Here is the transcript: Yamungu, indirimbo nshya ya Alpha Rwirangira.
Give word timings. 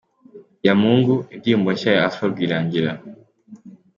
Yamungu, 0.67 1.15
indirimbo 1.33 1.69
nshya 1.75 1.91
ya 1.95 2.01
Alpha 2.07 2.25
Rwirangira. 2.31 2.91